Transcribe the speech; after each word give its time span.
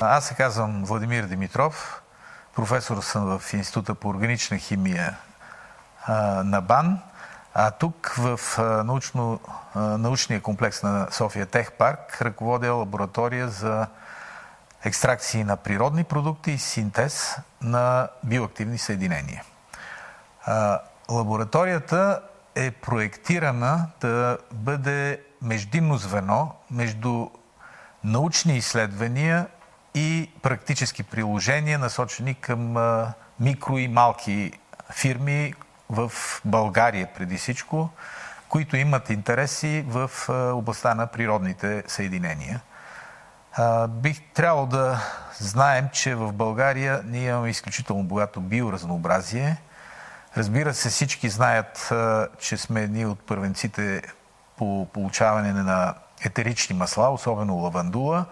Аз 0.00 0.26
се 0.26 0.34
казвам 0.34 0.84
Владимир 0.84 1.24
Димитров. 1.24 2.02
Професор 2.54 3.02
съм 3.02 3.38
в 3.38 3.52
Института 3.52 3.94
по 3.94 4.08
органична 4.08 4.58
химия 4.58 5.16
на 6.44 6.60
БАН. 6.60 7.00
А 7.54 7.70
тук 7.70 8.14
в 8.18 8.40
научно, 8.84 9.40
научния 9.76 10.40
комплекс 10.40 10.82
на 10.82 11.08
София 11.10 11.46
Тех 11.46 11.72
Парк 11.72 12.22
ръководя 12.22 12.72
лаборатория 12.72 13.48
за 13.48 13.86
екстракции 14.84 15.44
на 15.44 15.56
природни 15.56 16.04
продукти 16.04 16.50
и 16.50 16.58
синтез 16.58 17.36
на 17.62 18.08
биоактивни 18.24 18.78
съединения. 18.78 19.44
Лабораторията 21.10 22.20
е 22.54 22.70
проектирана 22.70 23.86
да 24.00 24.38
бъде 24.52 25.22
междинно 25.42 25.96
звено 25.96 26.54
между 26.70 27.28
научни 28.04 28.56
изследвания 28.56 29.46
и 29.94 30.30
практически 30.42 31.02
приложения, 31.02 31.78
насочени 31.78 32.34
към 32.34 32.76
микро 33.40 33.78
и 33.78 33.88
малки 33.88 34.52
фирми 34.92 35.54
в 35.90 36.12
България 36.44 37.08
преди 37.16 37.36
всичко, 37.36 37.90
които 38.48 38.76
имат 38.76 39.10
интереси 39.10 39.84
в 39.88 40.10
областта 40.54 40.94
на 40.94 41.06
природните 41.06 41.84
съединения. 41.86 42.60
Бих 43.88 44.20
трябвало 44.34 44.66
да 44.66 45.00
знаем, 45.38 45.88
че 45.92 46.14
в 46.14 46.32
България 46.32 47.02
ние 47.04 47.28
имаме 47.28 47.48
изключително 47.48 48.02
богато 48.02 48.40
биоразнообразие. 48.40 49.56
Разбира 50.36 50.74
се, 50.74 50.88
всички 50.88 51.28
знаят, 51.28 51.92
че 52.38 52.56
сме 52.56 52.82
едни 52.82 53.06
от 53.06 53.26
първенците 53.26 54.02
по 54.56 54.88
получаване 54.92 55.52
на 55.52 55.94
етерични 56.24 56.76
масла, 56.76 57.10
особено 57.10 57.56
лавандула, 57.56 58.24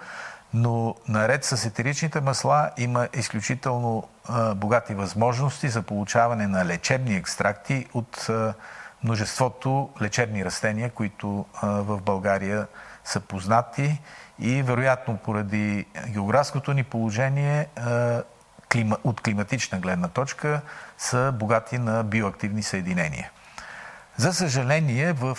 но 0.55 0.95
наред 1.09 1.45
с 1.45 1.67
етеричните 1.67 2.21
масла 2.21 2.71
има 2.77 3.09
изключително 3.15 4.09
а, 4.29 4.55
богати 4.55 4.95
възможности 4.95 5.69
за 5.69 5.83
получаване 5.83 6.47
на 6.47 6.65
лечебни 6.65 7.17
екстракти 7.17 7.87
от 7.95 8.27
а, 8.29 8.55
множеството 9.05 9.91
лечебни 10.03 10.45
растения, 10.45 10.91
които 10.91 11.47
а, 11.63 11.67
в 11.67 12.01
България 12.01 12.67
са 13.05 13.21
познати 13.21 14.01
и 14.39 14.63
вероятно 14.63 15.17
поради 15.17 15.87
географското 16.09 16.73
ни 16.73 16.85
положение 16.85 17.69
клима, 18.73 18.97
от 19.05 19.21
климатична 19.21 19.79
гледна 19.79 20.09
точка 20.09 20.61
са 20.99 21.33
богати 21.33 21.79
на 21.79 22.05
биоактивни 22.05 22.63
съединения. 22.63 23.31
За 24.17 24.33
съжаление, 24.33 25.13
в 25.13 25.39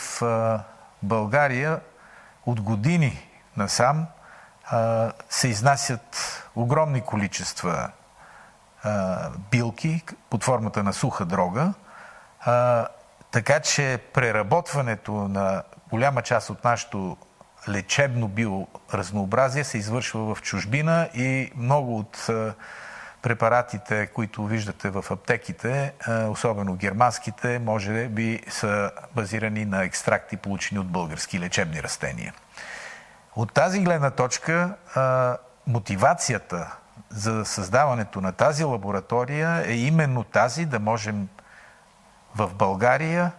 България 1.03 1.79
от 2.45 2.61
години 2.61 3.29
насам 3.57 4.05
се 5.29 5.47
изнасят 5.47 6.43
огромни 6.55 7.01
количества 7.01 7.91
билки 9.51 10.03
под 10.29 10.43
формата 10.43 10.83
на 10.83 10.93
суха 10.93 11.25
дрога, 11.25 11.73
така 13.31 13.59
че 13.59 13.99
преработването 14.13 15.11
на 15.11 15.63
голяма 15.89 16.21
част 16.21 16.49
от 16.49 16.63
нашето 16.63 17.17
лечебно 17.69 18.27
биоразнообразие 18.27 19.63
се 19.63 19.77
извършва 19.77 20.35
в 20.35 20.41
чужбина 20.41 21.09
и 21.13 21.51
много 21.55 21.97
от 21.99 22.29
препаратите, 23.21 24.07
които 24.07 24.45
виждате 24.45 24.89
в 24.89 25.05
аптеките, 25.11 25.93
особено 26.29 26.75
германските, 26.75 27.59
може 27.59 28.07
би 28.07 28.41
са 28.49 28.91
базирани 29.15 29.65
на 29.65 29.83
екстракти, 29.83 30.37
получени 30.37 30.79
от 30.79 30.87
български 30.87 31.39
лечебни 31.39 31.83
растения. 31.83 32.33
От 33.37 33.53
тази 33.53 33.79
гледна 33.79 34.11
точка, 34.11 34.75
мотивацията 35.67 36.75
за 37.09 37.45
създаването 37.45 38.21
на 38.21 38.31
тази 38.31 38.63
лаборатория 38.63 39.63
е 39.65 39.73
именно 39.73 40.23
тази 40.23 40.65
да 40.65 40.79
можем 40.79 41.27
в 42.35 42.53
България 42.53 43.31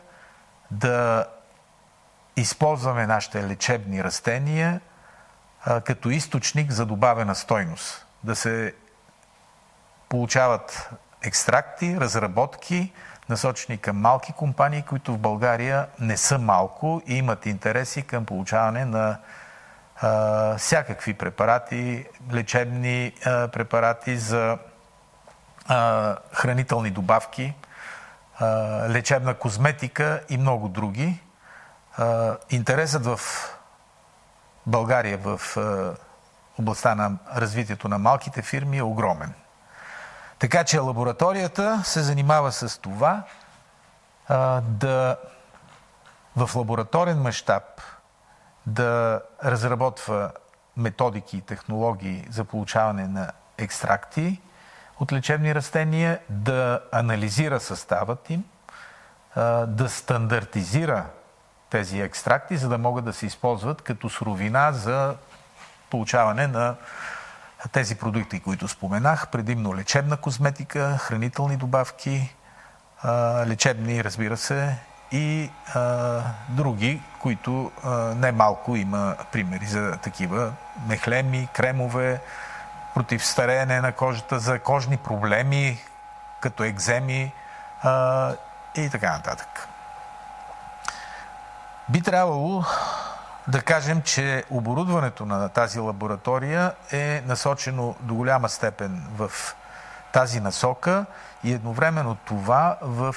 да 0.70 1.26
използваме 2.37 3.06
нашите 3.06 3.48
лечебни 3.48 4.04
растения 4.04 4.81
като 5.84 6.10
източник 6.10 6.70
за 6.70 6.87
добавена 6.87 7.34
стойност. 7.34 8.06
Да 8.25 8.37
се 8.37 8.75
получават 10.08 10.91
екстракти, 11.22 12.00
разработки, 12.00 12.92
насочени 13.28 13.78
към 13.78 14.00
малки 14.00 14.32
компании, 14.32 14.82
които 14.82 15.14
в 15.14 15.19
България 15.19 15.87
не 16.00 16.16
са 16.16 16.38
малко 16.38 17.03
и 17.06 17.14
имат 17.14 17.47
интереси 17.47 18.03
към 18.03 18.25
получаване 18.25 18.84
на 18.84 19.19
всякакви 20.59 21.14
препарати, 21.14 22.06
лечебни 22.32 23.12
препарати 23.25 24.19
за 24.19 24.59
хранителни 26.32 26.91
добавки, 26.91 27.54
лечебна 28.88 29.34
козметика 29.34 30.20
и 30.28 30.38
много 30.38 30.69
други. 30.69 31.20
Интересът 32.50 33.06
в 33.06 33.20
България 34.66 35.19
в 35.19 35.56
областта 36.58 36.94
на 36.94 37.12
развитието 37.37 37.88
на 37.88 37.98
малките 37.98 38.42
фирми 38.42 38.78
е 38.78 38.82
огромен. 38.82 39.32
Така 40.38 40.64
че 40.64 40.78
лабораторията 40.78 41.82
се 41.84 42.03
занимава 42.03 42.53
с 42.53 42.78
това 42.78 43.22
да 44.62 45.16
в 46.37 46.56
лабораторен 46.56 47.22
мащаб 47.22 47.62
да 48.69 49.21
разработва 49.45 50.31
методики 50.77 51.37
и 51.37 51.41
технологии 51.41 52.27
за 52.31 52.45
получаване 52.45 53.06
на 53.06 53.33
екстракти 53.59 54.41
от 55.01 55.12
лечебни 55.12 55.55
растения, 55.55 56.19
да 56.29 56.81
анализира 56.93 57.61
съставът 57.61 58.31
им, 58.31 58.45
да 59.67 59.89
стандартизира 59.89 61.05
тези 61.71 62.01
екстракти, 62.01 62.56
за 62.56 62.69
да 62.69 62.79
могат 62.79 63.05
да 63.05 63.12
се 63.12 63.27
използват 63.27 63.83
като 63.83 64.09
суровина 64.09 64.73
за 64.73 65.17
получаване 65.91 66.47
на 66.47 66.75
тези 67.73 67.95
продукти, 67.99 68.41
които 68.41 68.69
споменах, 68.69 69.29
предимно 69.29 69.77
лечебна 69.77 70.17
козметика, 70.17 70.99
хранителни 70.99 71.56
добавки, 71.56 72.35
лечебни, 73.47 74.05
разбира 74.05 74.37
се, 74.37 74.79
и 75.12 75.50
а, 75.74 76.20
други, 76.48 77.02
които 77.19 77.72
а, 77.84 77.91
не 77.91 78.32
малко 78.32 78.76
има 78.76 79.16
примери 79.32 79.66
за 79.66 79.96
такива 80.02 80.52
мехлеми, 80.88 81.48
кремове, 81.52 82.20
против 82.94 83.26
стареене 83.26 83.80
на 83.80 83.92
кожата, 83.92 84.38
за 84.38 84.58
кожни 84.58 84.96
проблеми, 84.96 85.78
като 86.41 86.64
екземи 86.64 87.32
а, 87.82 88.32
и 88.76 88.91
така 88.91 89.12
нататък. 89.12 89.69
Би 91.88 92.02
трябвало 92.02 92.64
да 93.48 93.62
кажем, 93.62 94.02
че 94.02 94.44
оборудването 94.50 95.26
на 95.26 95.48
тази 95.48 95.78
лаборатория 95.78 96.72
е 96.92 97.22
насочено 97.26 97.96
до 98.00 98.14
голяма 98.14 98.48
степен 98.48 99.06
в 99.16 99.30
тази 100.19 100.41
насока 100.41 101.06
и 101.45 101.53
едновременно 101.53 102.15
това 102.15 102.79
в 102.83 103.15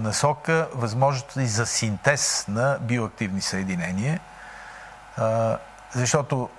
насока 0.00 0.68
възможности 0.74 1.46
за 1.46 1.66
синтез 1.66 2.44
на 2.48 2.78
биоактивни 2.80 3.40
съединения, 3.40 4.20
защото 5.94 6.50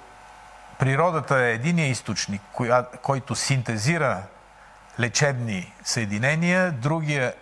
природата 0.79 1.38
е 1.38 1.53
единия 1.53 1.88
източник, 1.88 2.41
който 3.02 3.35
синтезира 3.35 4.24
лечебни 5.00 5.73
съединения, 5.84 6.72
другия, 6.72 7.34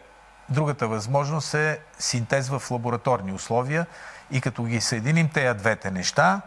другата 0.49 0.87
възможност 0.87 1.53
е 1.53 1.79
синтез 1.97 2.49
в 2.49 2.63
лабораторни 2.71 3.33
условия 3.33 3.85
и 4.31 4.41
като 4.41 4.63
ги 4.63 4.81
съединим 4.81 5.29
тези 5.29 5.57
двете 5.57 5.91
неща, 5.91 6.41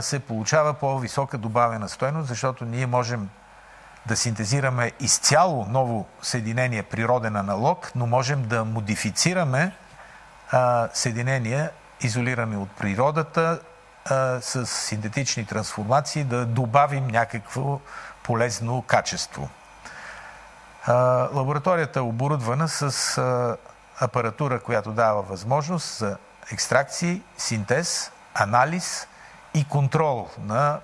се 0.00 0.18
получава 0.18 0.74
по-висока 0.74 1.38
добавена 1.38 1.88
стоеност, 1.88 2.28
защото 2.28 2.64
ние 2.64 2.86
можем 2.86 3.28
да 4.06 4.16
синтезираме 4.16 4.92
изцяло 5.00 5.66
ново 5.68 6.06
съединение, 6.22 6.82
природен 6.82 7.36
аналог, 7.36 7.92
но 7.94 8.06
можем 8.06 8.42
да 8.48 8.64
модифицираме 8.64 9.72
а, 10.50 10.88
съединения, 10.94 11.70
изолирани 12.00 12.56
от 12.56 12.70
природата, 12.70 13.60
а, 14.10 14.40
с 14.40 14.66
синтетични 14.66 15.46
трансформации, 15.46 16.24
да 16.24 16.46
добавим 16.46 17.06
някакво 17.06 17.80
полезно 18.22 18.82
качество. 18.82 19.48
А, 20.86 20.94
лабораторията 21.32 21.98
е 21.98 22.02
оборудвана 22.02 22.68
с 22.68 23.18
а, 23.18 23.56
апаратура, 24.00 24.60
която 24.60 24.90
дава 24.90 25.22
възможност 25.22 25.98
за 25.98 26.16
екстракции, 26.52 27.22
синтез, 27.36 28.10
анализ 28.34 29.08
и 29.54 29.64
контрол 29.64 30.28
на 30.38 30.80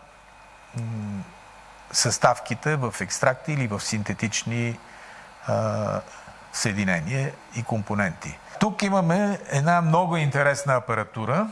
съставките 1.93 2.77
в 2.77 2.95
екстракти 3.01 3.53
или 3.53 3.67
в 3.67 3.81
синтетични 3.81 4.79
а, 5.47 6.01
съединения 6.53 7.33
и 7.57 7.63
компоненти. 7.63 8.39
Тук 8.61 8.83
имаме 8.83 9.39
една 9.51 9.81
много 9.81 10.17
интересна 10.17 10.75
апаратура. 10.75 11.49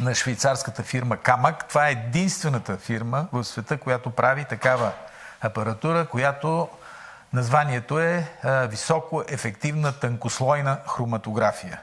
на 0.00 0.14
швейцарската 0.14 0.82
фирма 0.82 1.16
Камак. 1.16 1.68
Това 1.68 1.88
е 1.88 1.92
единствената 1.92 2.76
фирма 2.76 3.26
в 3.32 3.44
света, 3.44 3.76
която 3.76 4.10
прави 4.10 4.44
такава 4.44 4.92
апаратура, 5.40 6.06
която 6.06 6.68
названието 7.32 7.98
е 7.98 8.26
високо 8.44 9.22
ефективна 9.28 9.92
тънкослойна 9.92 10.78
хроматография. 10.86 11.80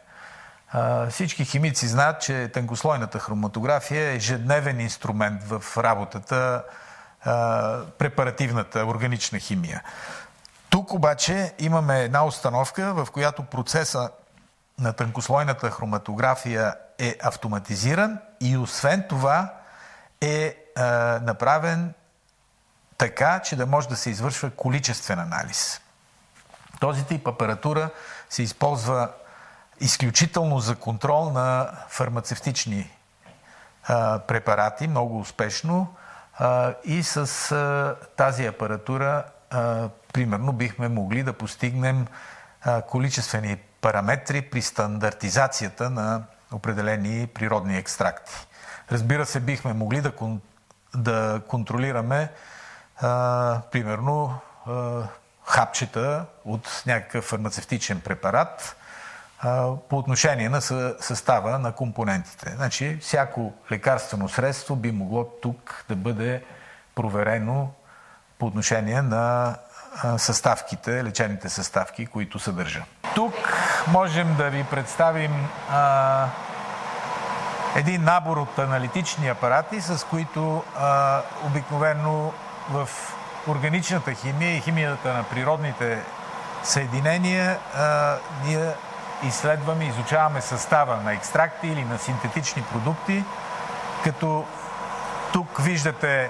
Всички 1.09 1.45
химици 1.45 1.87
знаят, 1.87 2.21
че 2.21 2.49
тънкослойната 2.53 3.19
хроматография 3.19 4.11
е 4.11 4.15
ежедневен 4.15 4.79
инструмент 4.79 5.43
в 5.43 5.77
работата 5.77 6.63
препаративната 7.97 8.85
органична 8.85 9.39
химия. 9.39 9.83
Тук 10.69 10.93
обаче 10.93 11.53
имаме 11.59 12.01
една 12.01 12.25
установка, 12.25 12.93
в 12.93 13.07
която 13.11 13.43
процеса 13.43 14.09
на 14.79 14.93
тънкослойната 14.93 15.71
хроматография 15.71 16.75
е 16.99 17.15
автоматизиран 17.23 18.19
и 18.41 18.57
освен 18.57 19.05
това 19.09 19.53
е 20.21 20.55
направен 21.21 21.93
така, 22.97 23.39
че 23.39 23.55
да 23.55 23.65
може 23.65 23.89
да 23.89 23.95
се 23.95 24.09
извършва 24.09 24.49
количествен 24.49 25.19
анализ. 25.19 25.81
Този 26.79 27.05
тип 27.05 27.27
апаратура 27.27 27.89
се 28.29 28.43
използва 28.43 29.09
изключително 29.79 30.59
за 30.59 30.75
контрол 30.75 31.29
на 31.29 31.71
фармацевтични 31.89 32.91
а, 33.83 34.19
препарати, 34.19 34.87
много 34.87 35.19
успешно. 35.19 35.95
И 36.85 37.03
с 37.03 37.95
тази 38.15 38.45
апаратура, 38.45 39.23
примерно, 40.13 40.53
бихме 40.53 40.87
могли 40.87 41.23
да 41.23 41.33
постигнем 41.33 42.07
количествени 42.87 43.57
параметри 43.81 44.41
при 44.41 44.61
стандартизацията 44.61 45.89
на 45.89 46.23
определени 46.51 47.27
природни 47.27 47.77
екстракти. 47.77 48.33
Разбира 48.91 49.25
се, 49.25 49.39
бихме 49.39 49.73
могли 49.73 50.01
да, 50.01 50.11
кон, 50.11 50.41
да 50.95 51.41
контролираме, 51.47 52.31
а, 53.01 53.61
примерно, 53.71 54.39
а, 54.65 55.03
хапчета 55.45 56.25
от 56.45 56.83
някакъв 56.85 57.25
фармацевтичен 57.25 58.01
препарат, 58.01 58.75
по 59.89 59.97
отношение 59.97 60.49
на 60.49 60.61
състава 60.99 61.59
на 61.59 61.71
компонентите. 61.71 62.53
Значи, 62.55 62.97
всяко 63.01 63.53
лекарствено 63.71 64.29
средство 64.29 64.75
би 64.75 64.91
могло 64.91 65.25
тук 65.41 65.85
да 65.89 65.95
бъде 65.95 66.43
проверено 66.95 67.69
по 68.39 68.45
отношение 68.45 69.01
на 69.01 69.55
съставките, 70.17 71.03
лечебните 71.03 71.49
съставки, 71.49 72.05
които 72.05 72.39
съдържа. 72.39 72.83
Тук 73.15 73.33
можем 73.87 74.35
да 74.35 74.49
ви 74.49 74.63
представим 74.63 75.47
а, 75.71 76.25
един 77.75 78.03
набор 78.03 78.37
от 78.37 78.59
аналитични 78.59 79.27
апарати, 79.27 79.81
с 79.81 80.05
които 80.09 80.63
а, 80.79 81.21
обикновено 81.45 82.33
в 82.69 82.89
органичната 83.47 84.13
химия 84.13 84.55
и 84.57 84.61
химията 84.61 85.13
на 85.13 85.23
природните 85.23 86.03
съединения 86.63 87.57
а, 87.75 88.15
ние 88.45 88.73
изследваме, 89.23 89.85
изучаваме 89.85 90.41
състава 90.41 90.95
на 90.95 91.13
екстракти 91.13 91.67
или 91.67 91.83
на 91.85 91.97
синтетични 91.97 92.63
продукти, 92.63 93.23
като 94.03 94.45
тук 95.33 95.61
виждате 95.61 96.29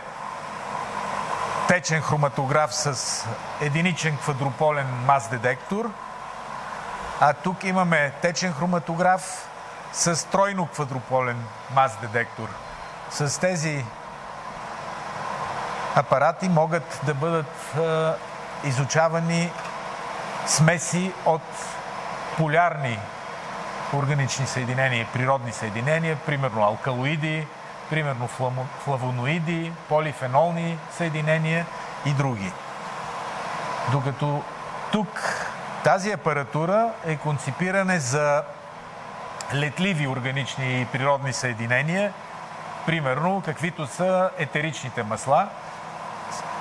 течен 1.68 2.01
хроматограф 2.01 2.75
с 2.75 3.25
единичен 3.62 4.18
квадрополен 4.18 4.88
мас 5.06 5.30
детектор, 5.30 5.92
а 7.19 7.34
тук 7.34 7.63
имаме 7.63 8.12
течен 8.22 8.54
хроматограф 8.54 9.50
с 9.94 10.28
тройно 10.28 10.68
квадрополен 10.68 11.44
мас 11.74 11.98
детектор. 12.01 12.50
С 13.12 13.39
тези 13.39 13.86
апарати 15.95 16.50
могат 16.50 17.00
да 17.04 17.13
бъдат 17.13 17.75
е, 17.78 18.12
изучавани 18.68 19.51
смеси 20.45 21.12
от 21.25 21.42
полярни 22.38 23.00
органични 23.94 24.48
съединения, 24.48 25.07
природни 25.13 25.51
съединения, 25.51 26.18
примерно 26.25 26.63
алкалоиди, 26.63 27.48
примерно 27.89 28.28
флавоноиди, 28.84 29.72
полифенолни 29.89 30.80
съединения 30.92 31.66
и 32.06 32.13
други. 32.13 32.51
Докато 33.92 34.44
тук 34.92 35.07
тази 35.84 36.12
апаратура 36.12 36.92
е 37.06 37.16
конципирана 37.16 38.00
за 38.00 38.44
летливи 39.54 40.07
органични 40.07 40.81
и 40.81 40.86
природни 40.86 41.34
съединения, 41.34 42.13
примерно 42.86 43.42
каквито 43.45 43.88
са 43.88 44.30
етеричните 44.38 45.04
масла. 45.04 45.48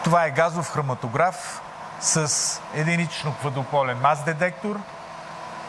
Това 0.04 0.24
е 0.24 0.30
газов 0.30 0.70
хроматограф 0.70 1.60
с 2.00 2.60
единично 2.74 3.32
квадрополен 3.32 3.98
мас 4.00 4.24
детектор– 4.24 4.80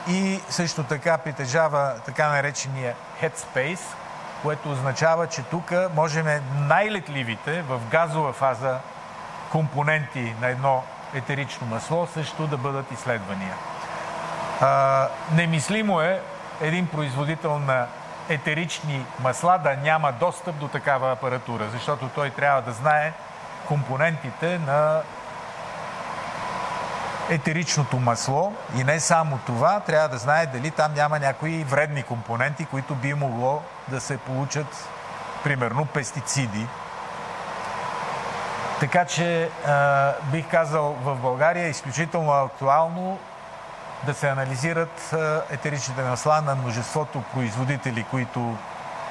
и 0.10 0.40
също 0.50 0.84
така 0.84 1.18
притежава 1.18 1.94
така 2.06 2.30
наречения 2.30 2.96
headspace, 3.22 3.96
което 4.44 4.72
означава, 4.72 5.28
че 5.28 5.44
тук 5.44 5.74
можем 5.96 6.26
най-летливите 6.56 7.62
в 7.62 7.80
газова 7.92 8.34
фаза 8.34 8.80
компоненти 9.52 10.36
на 10.42 10.48
едно 10.48 10.84
етерично 11.14 11.68
масло 11.68 12.08
също 12.14 12.48
да 12.48 12.58
бъдат 12.58 12.92
изследвания. 12.92 13.54
А, 14.62 15.08
немислимо 15.32 16.02
е 16.02 16.22
един 16.62 16.88
производител 16.88 17.60
на 17.60 17.88
етерични 18.30 19.06
масла 19.20 19.58
да 19.58 19.76
няма 19.76 20.12
достъп 20.12 20.56
до 20.56 20.68
такава 20.68 21.12
апаратура, 21.12 21.70
защото 21.72 22.10
той 22.16 22.30
трябва 22.30 22.62
да 22.62 22.72
знае 22.72 23.14
компонентите 23.68 24.60
на 24.60 25.02
етеричното 27.30 28.00
масло 28.00 28.54
и 28.76 28.84
не 28.84 29.00
само 29.00 29.40
това, 29.46 29.80
трябва 29.80 30.10
да 30.10 30.18
знае 30.18 30.46
дали 30.46 30.72
там 30.72 30.94
няма 30.94 31.20
някои 31.20 31.64
вредни 31.64 32.04
компоненти, 32.04 32.66
които 32.66 32.96
би 32.96 33.14
могло 33.14 33.62
да 33.88 34.02
се 34.02 34.18
получат, 34.18 34.90
примерно 35.44 35.86
пестициди. 35.86 36.68
Така 38.80 39.06
че 39.06 39.50
бих 40.32 40.50
казал, 40.52 40.96
в 41.04 41.16
България 41.16 41.66
е 41.66 41.70
изключително 41.70 42.32
актуално 42.32 43.20
да 44.06 44.14
се 44.14 44.30
анализират 44.30 45.16
етеричните 45.50 46.02
масла 46.02 46.42
на 46.42 46.56
множеството 46.56 47.24
производители, 47.34 48.06
които 48.12 48.58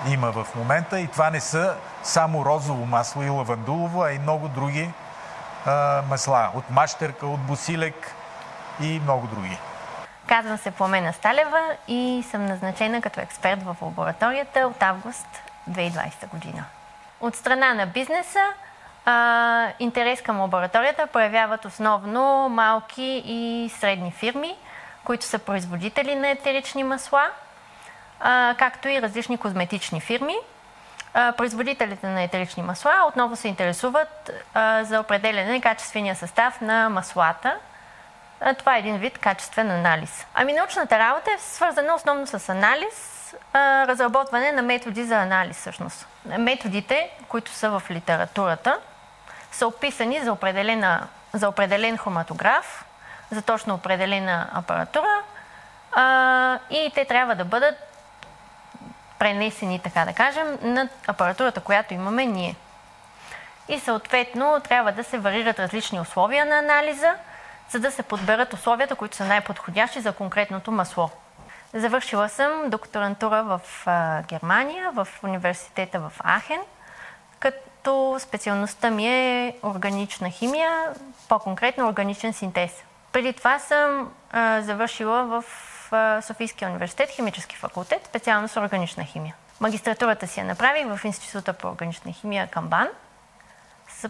има 0.09 0.33
в 0.33 0.47
момента. 0.55 1.01
И 1.01 1.07
това 1.07 1.31
не 1.31 1.41
са 1.41 1.75
само 2.03 2.45
розово 2.45 2.87
масло 2.87 3.23
и 3.23 3.29
лавандулово, 3.29 4.03
а 4.03 4.13
и 4.13 4.19
много 4.19 4.49
други 4.49 4.91
масла. 6.09 6.51
От 6.55 6.71
мащерка, 6.71 7.27
от 7.27 7.41
босилек 7.41 8.15
и 8.81 9.01
много 9.01 9.27
други. 9.27 9.59
Казвам 10.27 10.59
се 10.59 10.71
Пламена 10.71 11.13
Сталева 11.13 11.61
и 11.89 12.25
съм 12.31 12.47
назначена 12.47 13.03
като 13.03 13.21
експерт 13.21 13.63
в 13.63 13.77
лабораторията 13.83 14.61
от 14.61 14.83
август 14.83 15.27
2020 15.71 16.29
година. 16.29 16.65
От 17.21 17.37
страна 17.37 17.75
на 17.75 17.87
бизнеса 17.87 18.41
а, 19.05 19.69
интерес 19.79 20.23
към 20.23 20.41
лабораторията 20.41 21.07
проявяват 21.07 21.65
основно 21.65 22.49
малки 22.49 23.23
и 23.27 23.71
средни 23.79 24.13
фирми, 24.13 24.57
които 25.05 25.25
са 25.25 25.39
производители 25.39 26.15
на 26.15 26.29
етерични 26.29 26.85
масла, 26.85 27.31
а, 28.21 28.55
както 28.59 28.89
и 28.89 29.03
различни 29.03 29.39
козметични 29.39 30.01
фирми– 30.01 30.35
производителите 31.37 32.07
на 32.07 32.23
етерични 32.23 32.63
масла 32.63 33.05
отново 33.09 33.37
се 33.37 33.49
интересуват 33.49 34.31
за 34.83 35.01
определене 35.01 35.53
на 35.53 35.61
качествения 35.61 36.17
състав 36.17 36.61
на 36.61 36.89
маслата. 36.89 37.57
Това 38.59 38.77
е 38.77 38.79
един 38.79 38.99
вид 38.99 39.19
качествен 39.19 39.71
анализ. 39.71 40.27
Ами 40.35 40.53
научната 40.53 40.99
работа 40.99 41.31
е 41.31 41.39
свързана 41.39 41.95
основно 41.95 42.27
с 42.27 42.49
анализ, 42.49 43.35
разработване 43.55 44.53
на 44.53 44.63
методи 44.63 45.05
за 45.05 45.17
анализ 45.17 45.57
всъщност. 45.57 46.07
Методите, 46.25 47.11
които 47.29 47.51
са 47.51 47.71
в 47.71 47.83
литературата, 47.91 48.79
са 49.53 49.67
описани 49.67 50.21
за, 50.21 50.37
за 51.33 51.49
определен 51.49 51.99
хроматограф, 51.99 52.85
за 53.31 53.43
точно 53.43 53.75
определена 53.75 54.49
апаратура 54.53 55.23
и 56.71 56.91
те 56.95 57.05
трябва 57.05 57.35
да 57.35 57.45
бъдат 57.45 57.75
пренесени, 59.19 59.81
така 59.81 60.05
да 60.05 60.13
кажем, 60.13 60.59
на 60.63 60.89
апаратурата, 61.07 61.61
която 61.61 61.95
имаме 61.95 62.27
ние. 62.27 62.57
И 63.69 63.81
съответно 63.81 64.61
трябва 64.69 64.93
да 64.93 65.05
се 65.05 65.19
варират 65.19 65.59
различни 65.59 66.01
условия 66.01 66.47
на 66.47 66.59
анализа, 66.59 67.15
за 67.71 67.81
да 67.81 67.91
се 67.91 68.03
подберат 68.03 68.53
условията, 68.53 68.95
които 68.95 69.17
са 69.17 69.25
най-подходящи 69.25 70.01
за 70.01 70.13
конкретното 70.13 70.71
масло. 70.71 71.11
Завършила 71.75 72.29
съм 72.29 72.51
докторантура 72.67 73.43
в 73.43 73.61
Германия, 74.29 74.91
в 74.91 75.09
университета 75.23 76.01
в 76.01 76.13
Ахен, 76.25 76.61
като 77.39 78.17
специалността 78.21 78.91
ми 78.91 79.09
е 79.09 79.57
органична 79.63 80.31
химия, 80.31 80.71
по-конкретно 81.29 81.89
органичен 81.89 82.33
синтез. 82.33 82.71
Преди 83.13 83.33
това 83.33 83.59
съм 83.59 84.13
завършила 84.61 85.25
в 85.25 85.45
Софийския 86.23 86.71
университет, 86.71 87.11
химически 87.11 87.57
факултет, 87.57 88.07
специално 88.07 88.49
с 88.49 88.57
органична 88.57 89.05
химия. 89.05 89.35
Магистратурата 89.61 90.27
си 90.27 90.41
я 90.41 90.47
направих 90.47 90.87
в 90.87 91.05
Института 91.05 91.53
по 91.53 91.69
органична 91.69 92.13
химия 92.13 92.47
към 92.47 92.69
БАН 92.69 92.89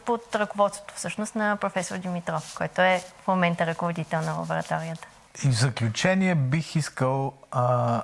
под 0.05 0.35
ръководството 0.35 0.95
всъщност 0.95 1.35
на 1.35 1.57
професор 1.57 1.97
Димитров, 1.97 2.55
който 2.57 2.83
е 2.83 3.03
в 3.25 3.29
момента 3.29 3.67
ръководител 3.67 4.21
на 4.21 4.33
лабораторията. 4.33 5.09
И 5.45 5.49
в 5.49 5.53
заключение 5.53 6.35
бих 6.35 6.77
искал 6.77 7.33
а, 7.51 8.03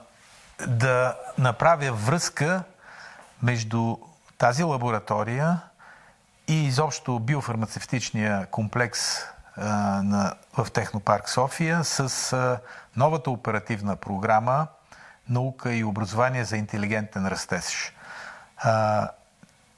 да 0.67 1.17
направя 1.38 1.93
връзка 1.93 2.62
между 3.43 3.97
тази 4.38 4.62
лаборатория 4.62 5.61
и 6.49 6.64
изобщо 6.64 7.19
биофармацевтичния 7.19 8.47
комплекс 8.50 8.99
на, 9.57 10.35
в 10.59 10.71
Технопарк 10.71 11.29
София 11.29 11.85
с 11.85 12.33
а, 12.33 12.61
новата 12.97 13.31
оперативна 13.31 13.97
програма 13.97 14.67
Наука 15.29 15.75
и 15.75 15.85
образование 15.85 16.45
за 16.45 16.57
интелигентен 16.57 17.27
растеж. 17.27 17.93
А, 18.57 19.09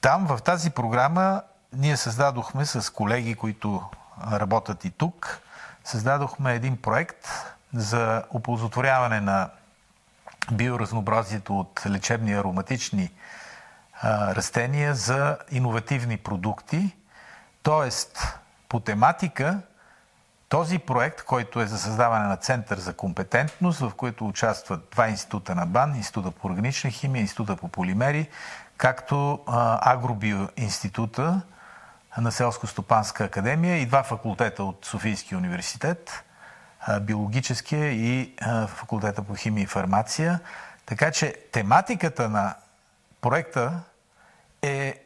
там 0.01 0.27
в 0.27 0.41
тази 0.41 0.69
програма 0.69 1.41
ние 1.73 1.97
създадохме 1.97 2.65
с 2.65 2.93
колеги, 2.93 3.35
които 3.35 3.83
работят 4.31 4.85
и 4.85 4.91
тук, 4.91 5.39
създадохме 5.83 6.53
един 6.53 6.77
проект 6.77 7.27
за 7.73 8.23
оползотворяване 8.29 9.21
на 9.21 9.49
биоразнообразието 10.51 11.59
от 11.59 11.81
лечебни 11.89 12.33
ароматични 12.33 13.11
а, 14.01 14.35
растения 14.35 14.95
за 14.95 15.37
иновативни 15.51 16.17
продукти. 16.17 16.95
Тоест, 17.63 18.37
по 18.75 18.79
тематика, 18.79 19.59
този 20.49 20.79
проект, 20.79 21.23
който 21.23 21.61
е 21.61 21.67
за 21.67 21.77
създаване 21.77 22.27
на 22.27 22.37
Център 22.37 22.77
за 22.77 22.93
компетентност, 22.93 23.79
в 23.79 23.91
който 23.97 24.27
участват 24.27 24.87
два 24.91 25.07
института 25.07 25.55
на 25.55 25.65
БАН, 25.65 25.95
Института 25.95 26.31
по 26.31 26.47
органична 26.47 26.89
химия, 26.89 27.21
Института 27.21 27.55
по 27.55 27.67
полимери, 27.67 28.29
както 28.77 29.39
Агробиоинститута, 29.81 31.41
на 32.17 32.31
Селско-стопанска 32.31 33.25
академия 33.25 33.77
и 33.77 33.85
два 33.85 34.03
факултета 34.03 34.63
от 34.63 34.85
Софийския 34.85 35.37
университет, 35.37 36.23
биологическия 37.01 37.91
и 37.91 38.35
факултета 38.67 39.23
по 39.23 39.35
химия 39.35 39.63
и 39.63 39.67
фармация. 39.67 40.39
Така 40.85 41.11
че 41.11 41.35
тематиката 41.51 42.29
на 42.29 42.55
проекта 43.21 43.79
е 44.61 45.04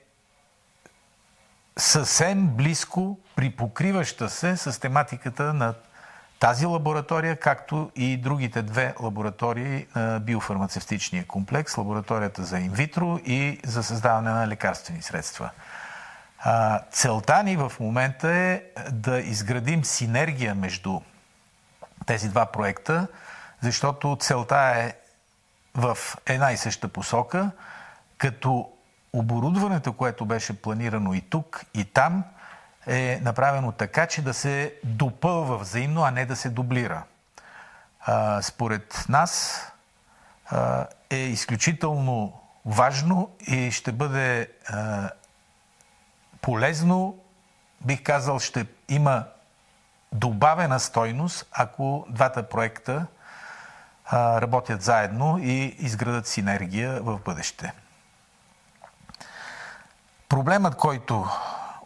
съвсем 1.80 2.48
близко 2.48 3.20
припокриваща 3.36 4.30
се 4.30 4.58
с 4.58 4.80
тематиката 4.80 5.54
на 5.54 5.74
тази 6.40 6.66
лаборатория, 6.66 7.36
както 7.36 7.92
и 7.96 8.18
другите 8.18 8.62
две 8.62 8.94
лаборатории 9.00 9.86
на 9.96 10.20
биофармацевтичния 10.20 11.26
комплекс, 11.28 11.78
лабораторията 11.78 12.44
за 12.44 12.60
инвитро 12.60 13.20
и 13.26 13.60
за 13.66 13.84
създаване 13.84 14.30
на 14.30 14.48
лекарствени 14.48 15.02
средства. 15.02 15.50
А, 16.40 16.82
целта 16.92 17.44
ни 17.44 17.58
в 17.58 17.72
момента 17.80 18.32
е 18.32 18.64
да 18.92 19.20
изградим 19.20 19.86
синергия 19.86 20.56
между 20.56 21.02
тези 22.06 22.30
два 22.30 22.46
проекта, 22.46 23.08
защото 23.62 24.18
целта 24.20 24.58
е 24.58 24.94
в 25.76 25.98
една 26.26 26.52
и 26.52 26.58
съща 26.58 26.88
посока, 26.88 27.52
като 28.18 28.72
оборудването, 29.14 29.94
което 29.94 30.26
беше 30.26 30.62
планирано 30.62 31.14
и 31.14 31.22
тук, 31.22 31.66
и 31.74 31.86
там, 31.86 32.24
е 32.88 33.20
направено 33.24 33.72
така, 33.72 34.08
че 34.08 34.22
да 34.22 34.34
се 34.34 34.74
допълва 34.84 35.58
взаимно, 35.58 36.04
а 36.04 36.12
не 36.12 36.26
да 36.26 36.36
се 36.36 36.50
дублира. 36.50 37.04
А, 38.00 38.42
според 38.42 39.06
нас 39.10 39.62
а, 40.46 40.88
е 41.10 41.18
изключително 41.18 42.34
важно 42.66 43.30
и 43.48 43.72
ще 43.72 43.92
бъде 43.92 44.50
а, 44.68 45.10
полезно, 46.42 47.18
бих 47.82 48.04
казал, 48.04 48.40
ще 48.40 48.66
има 48.90 49.24
добавена 50.12 50.80
стойност, 50.80 51.48
ако 51.52 52.06
двата 52.10 52.50
проекта 52.50 53.06
а, 54.06 54.42
работят 54.42 54.82
заедно 54.82 55.40
и 55.42 55.76
изградат 55.80 56.28
синергия 56.28 57.02
в 57.02 57.20
бъдеще. 57.26 57.74
Проблемът, 60.30 60.76
който 60.76 61.28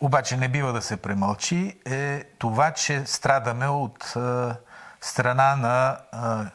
обаче 0.01 0.37
не 0.37 0.47
бива 0.47 0.73
да 0.73 0.81
се 0.81 0.97
премълчи, 0.97 1.79
е 1.85 2.23
това, 2.23 2.71
че 2.71 3.05
страдаме 3.05 3.67
от 3.67 4.03
а, 4.15 4.55
страна 5.01 5.55
на 5.55 5.97
а, 6.11 6.45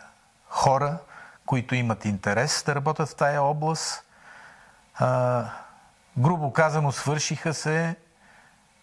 хора, 0.49 0.99
които 1.47 1.75
имат 1.75 2.05
интерес 2.05 2.63
да 2.67 2.75
работят 2.75 3.09
в 3.09 3.15
тая 3.15 3.43
област. 3.43 4.05
А, 4.95 5.45
грубо 6.19 6.53
казано, 6.53 6.93
свършиха 6.93 7.55
се 7.55 7.97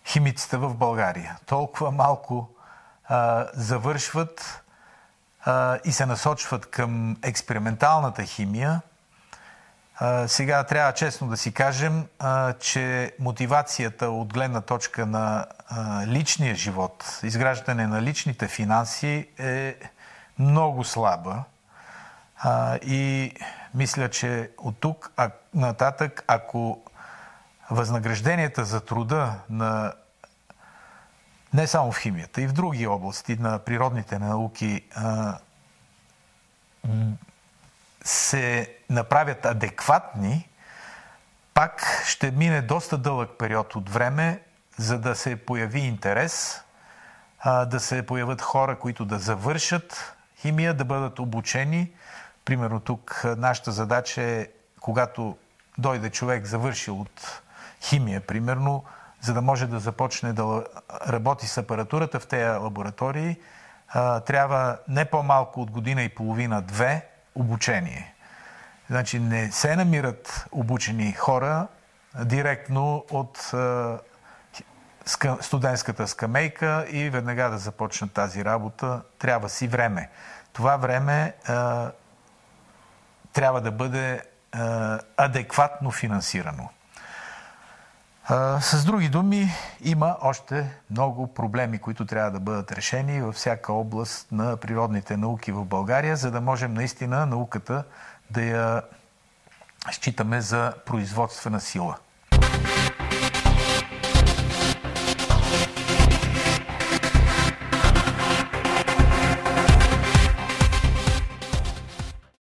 химиците 0.05 0.57
в 0.57 0.75
България. 0.75 1.37
Толкова 1.45 1.91
малко 1.91 2.49
а, 3.05 3.47
завършват 3.53 4.63
а, 5.45 5.79
и 5.83 5.91
се 5.91 6.05
насочват 6.05 6.65
към 6.65 7.17
експерименталната 7.23 8.23
химия. 8.23 8.81
Сега 10.27 10.63
трябва 10.63 10.93
честно 10.93 11.27
да 11.27 11.37
си 11.37 11.53
кажем, 11.53 12.07
че 12.59 13.13
мотивацията 13.19 14.09
от 14.09 14.33
гледна 14.33 14.61
точка 14.61 15.05
на 15.05 15.45
личния 16.07 16.55
живот, 16.55 17.19
изграждане 17.23 17.87
на 17.87 18.01
личните 18.01 18.47
финанси 18.47 19.27
е 19.39 19.75
много 20.39 20.83
слаба. 20.83 21.43
И 22.85 23.33
мисля, 23.73 24.09
че 24.09 24.51
от 24.57 24.79
тук 24.79 25.11
нататък, 25.53 26.23
ако 26.27 26.83
възнагражденията 27.69 28.65
за 28.65 28.85
труда 28.85 29.33
на 29.49 29.93
не 31.53 31.67
само 31.67 31.91
в 31.91 31.99
химията, 31.99 32.41
и 32.41 32.47
в 32.47 32.53
други 32.53 32.87
области 32.87 33.35
на 33.35 33.59
природните 33.59 34.19
науки 34.19 34.81
се 38.05 38.75
направят 38.89 39.45
адекватни, 39.45 40.49
пак 41.53 42.03
ще 42.05 42.31
мине 42.31 42.61
доста 42.61 42.97
дълъг 42.97 43.29
период 43.39 43.75
от 43.75 43.89
време, 43.89 44.39
за 44.77 44.99
да 44.99 45.15
се 45.15 45.35
появи 45.35 45.79
интерес, 45.79 46.61
да 47.45 47.79
се 47.79 48.05
появят 48.05 48.41
хора, 48.41 48.79
които 48.79 49.05
да 49.05 49.19
завършат 49.19 50.15
химия, 50.37 50.73
да 50.73 50.85
бъдат 50.85 51.19
обучени. 51.19 51.91
Примерно 52.45 52.79
тук 52.79 53.21
нашата 53.37 53.71
задача 53.71 54.21
е, 54.21 54.47
когато 54.79 55.37
дойде 55.77 56.09
човек 56.09 56.45
завършил 56.45 57.01
от 57.01 57.41
химия, 57.81 58.21
примерно, 58.21 58.83
за 59.21 59.33
да 59.33 59.41
може 59.41 59.67
да 59.67 59.79
започне 59.79 60.33
да 60.33 60.65
работи 61.07 61.47
с 61.47 61.57
апаратурата 61.57 62.19
в 62.19 62.27
тези 62.27 62.49
лаборатории, 62.49 63.37
трябва 64.25 64.77
не 64.87 65.05
по-малко 65.05 65.61
от 65.61 65.71
година 65.71 66.03
и 66.03 66.15
половина-две 66.15 67.14
обучение. 67.35 68.13
Значи 68.89 69.19
не 69.19 69.51
се 69.51 69.75
намират 69.75 70.45
обучени 70.51 71.11
хора 71.11 71.67
директно 72.25 73.05
от 73.11 73.53
студентската 75.41 76.07
скамейка 76.07 76.85
и 76.89 77.09
веднага 77.09 77.49
да 77.49 77.57
започнат 77.57 78.13
тази 78.13 78.45
работа. 78.45 79.01
Трябва 79.19 79.49
си 79.49 79.67
време. 79.67 80.09
Това 80.53 80.77
време 80.77 81.33
трябва 83.33 83.61
да 83.61 83.71
бъде 83.71 84.21
адекватно 85.17 85.91
финансирано. 85.91 86.69
С 88.61 88.85
други 88.85 89.09
думи, 89.09 89.51
има 89.81 90.17
още 90.21 90.71
много 90.91 91.33
проблеми, 91.33 91.77
които 91.77 92.05
трябва 92.05 92.31
да 92.31 92.39
бъдат 92.39 92.71
решени 92.71 93.21
във 93.21 93.35
всяка 93.35 93.73
област 93.73 94.27
на 94.31 94.57
природните 94.57 95.17
науки 95.17 95.51
в 95.51 95.65
България, 95.65 96.15
за 96.15 96.31
да 96.31 96.41
можем 96.41 96.73
наистина 96.73 97.25
науката 97.25 97.83
да 98.29 98.41
я 98.41 98.81
считаме 99.91 100.41
за 100.41 100.73
производствена 100.85 101.59
сила. 101.61 101.97